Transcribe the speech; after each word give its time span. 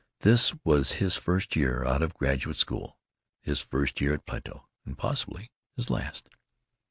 This 0.21 0.51
was 0.63 0.93
his 0.93 1.15
first 1.15 1.55
year 1.55 1.85
out 1.85 2.01
of 2.01 2.15
graduate 2.15 2.57
school, 2.57 2.97
his 3.39 3.61
first 3.61 4.01
year 4.01 4.15
at 4.15 4.25
Plato—and 4.25 4.97
possibly 4.97 5.51
his 5.75 5.91
last. 5.91 6.27